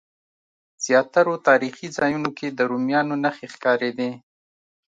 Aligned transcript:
زیاترو 0.85 1.33
تاریخي 1.47 1.87
ځایونو 1.97 2.29
کې 2.37 2.47
د 2.51 2.59
رومیانو 2.71 3.15
نښې 3.23 3.47
ښکارېدې. 3.53 4.11